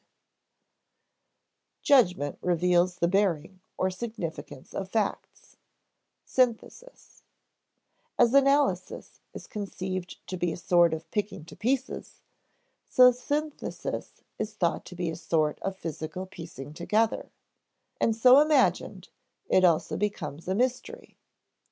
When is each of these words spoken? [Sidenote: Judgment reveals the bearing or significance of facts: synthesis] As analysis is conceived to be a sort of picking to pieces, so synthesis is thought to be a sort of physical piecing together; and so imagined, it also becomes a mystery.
[Sidenote: 1.83 1.83
Judgment 1.83 2.37
reveals 2.41 2.95
the 2.95 3.07
bearing 3.07 3.61
or 3.77 3.91
significance 3.91 4.73
of 4.73 4.89
facts: 4.89 5.57
synthesis] 6.25 7.21
As 8.17 8.33
analysis 8.33 9.21
is 9.35 9.45
conceived 9.45 10.17
to 10.25 10.37
be 10.37 10.51
a 10.51 10.57
sort 10.57 10.95
of 10.95 11.07
picking 11.11 11.45
to 11.45 11.55
pieces, 11.55 12.21
so 12.89 13.11
synthesis 13.11 14.23
is 14.39 14.53
thought 14.55 14.85
to 14.85 14.95
be 14.95 15.11
a 15.11 15.15
sort 15.15 15.59
of 15.59 15.77
physical 15.77 16.25
piecing 16.25 16.73
together; 16.73 17.29
and 17.99 18.15
so 18.15 18.39
imagined, 18.39 19.09
it 19.49 19.63
also 19.63 19.97
becomes 19.97 20.47
a 20.47 20.55
mystery. 20.55 21.15